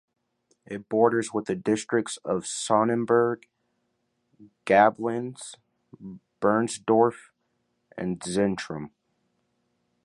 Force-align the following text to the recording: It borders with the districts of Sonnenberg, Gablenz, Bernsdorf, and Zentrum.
It 0.65 0.89
borders 0.89 1.31
with 1.31 1.45
the 1.45 1.53
districts 1.55 2.17
of 2.25 2.47
Sonnenberg, 2.47 3.47
Gablenz, 4.65 5.57
Bernsdorf, 6.41 7.29
and 7.95 8.19
Zentrum. 8.19 8.89